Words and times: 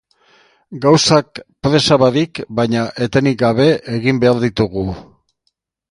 Gauzak 0.85 1.41
presa 1.67 1.99
barik, 2.05 2.41
baina 2.61 2.87
etenik 3.09 3.39
gabe 3.45 3.71
egin 4.01 4.23
behar 4.25 4.45
ditugu. 4.49 4.91